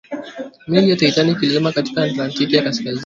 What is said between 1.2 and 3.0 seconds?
ilizama katika atlantiki ya kaskazini